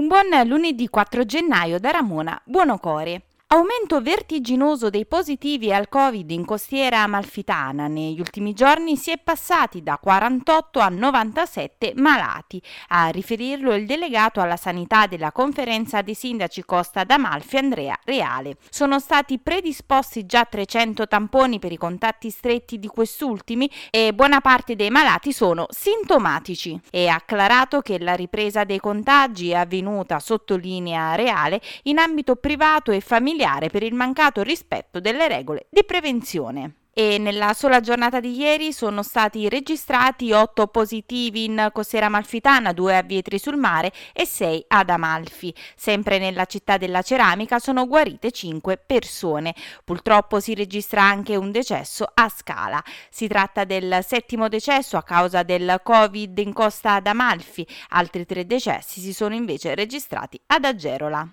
[0.00, 3.29] Un buon lunedì 4 gennaio da Ramona Buonocore.
[3.52, 7.88] Aumento vertiginoso dei positivi al Covid in costiera amalfitana.
[7.88, 12.62] Negli ultimi giorni si è passati da 48 a 97 malati.
[12.90, 18.56] A riferirlo il delegato alla sanità della conferenza dei sindaci Costa d'Amalfi Andrea Reale.
[18.70, 24.76] Sono stati predisposti già 300 tamponi per i contatti stretti di quest'ultimi e buona parte
[24.76, 26.80] dei malati sono sintomatici.
[26.88, 33.00] È acclarato che la ripresa dei contagi è avvenuta, sottolinea Reale, in ambito privato e
[33.00, 38.36] familiare familiare per il mancato rispetto delle regole di prevenzione e nella sola giornata di
[38.36, 44.26] ieri sono stati registrati 8 positivi in Costiera Amalfitana, 2 a Vietri sul Mare e
[44.26, 45.54] 6 ad Amalfi.
[45.76, 49.54] Sempre nella città della ceramica sono guarite 5 persone.
[49.84, 52.82] Purtroppo si registra anche un decesso a Scala.
[53.08, 57.66] Si tratta del settimo decesso a causa del Covid in costa ad Amalfi.
[57.90, 61.26] Altri tre decessi si sono invece registrati ad Agerola.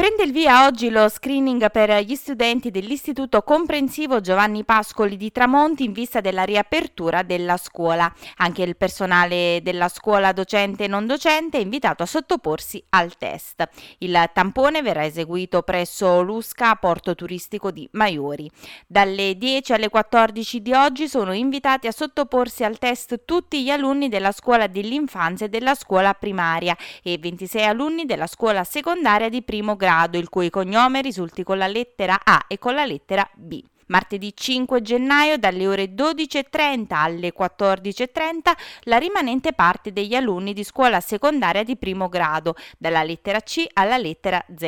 [0.00, 5.84] Prende il via oggi lo screening per gli studenti dell'Istituto Comprensivo Giovanni Pascoli di Tramonti
[5.84, 8.10] in vista della riapertura della scuola.
[8.36, 13.68] Anche il personale della scuola docente e non docente è invitato a sottoporsi al test.
[13.98, 18.50] Il tampone verrà eseguito presso l'USCA Porto Turistico di Maiori.
[18.86, 24.08] Dalle 10 alle 14 di oggi sono invitati a sottoporsi al test tutti gli alunni
[24.08, 29.76] della scuola dell'infanzia e della scuola primaria e 26 alunni della scuola secondaria di primo
[29.76, 33.60] grado grado il cui cognome risulti con la lettera A e con la lettera B.
[33.86, 41.00] Martedì 5 gennaio dalle ore 12.30 alle 14.30 la rimanente parte degli alunni di scuola
[41.00, 44.62] secondaria di primo grado, dalla lettera C alla lettera Z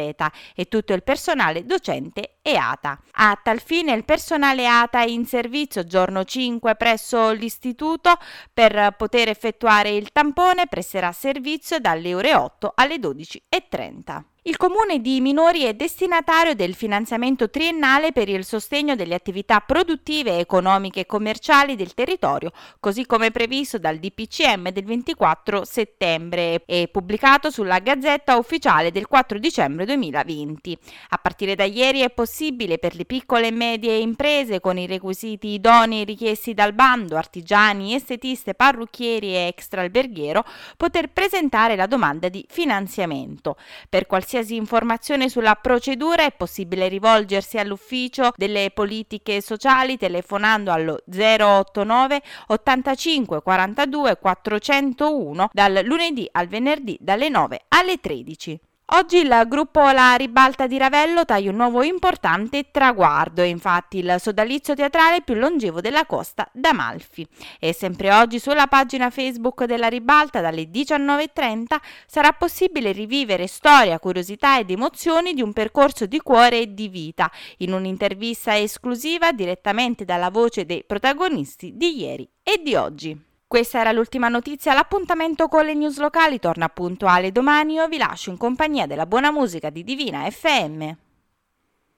[0.57, 3.01] e tutto il personale docente e ATA.
[3.13, 8.19] A tal fine il personale ATA è in servizio giorno 5 presso l'istituto
[8.53, 14.32] per poter effettuare il tampone presterà servizio dalle ore 8 alle 12.30.
[14.45, 20.41] Il comune di Minori è destinatario del finanziamento triennale per il sostegno delle attività produttive,
[20.41, 27.53] economiche e commerciali del territorio, così come previsto dal DPCM del 24 settembre e pubblicato
[27.53, 30.77] sulla Gazzetta Ufficiale del 4 dicembre 2020.
[31.11, 35.51] A partire da ieri è possibile per le piccole e medie imprese con i requisiti
[35.51, 40.45] idonei richiesti dal bando, artigiani, estetiste, parrucchieri e extraalberghiero,
[40.77, 43.57] poter presentare la domanda di finanziamento.
[43.89, 51.01] Per qualsiasi qualsiasi informazione sulla procedura è possibile rivolgersi all'ufficio delle politiche sociali telefonando allo
[51.05, 58.61] 089 85 42 401 dal lunedì al venerdì dalle 9 alle 13.
[58.95, 64.17] Oggi il gruppo La Ribalta di Ravello taglia un nuovo importante traguardo, è infatti il
[64.19, 67.27] sodalizio teatrale più longevo della costa d'Amalfi.
[67.59, 71.65] E sempre oggi sulla pagina Facebook della Ribalta dalle 19.30
[72.05, 77.31] sarà possibile rivivere storia, curiosità ed emozioni di un percorso di cuore e di vita
[77.59, 83.31] in un'intervista esclusiva direttamente dalla voce dei protagonisti di ieri e di oggi.
[83.53, 88.31] Questa era l'ultima notizia, l'appuntamento con le news locali torna puntuale domani, io vi lascio
[88.31, 90.91] in compagnia della buona musica di Divina FM.